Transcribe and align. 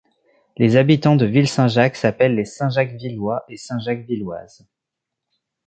Les 0.57 0.77
habitants 0.77 1.15
de 1.15 1.27
Ville-Saint-Jacques 1.27 1.95
s'appellent 1.95 2.33
les 2.33 2.45
Saint-Jacques-Villois 2.45 3.45
et 3.49 3.57
Saint-Jacques-Villoises. 3.57 4.65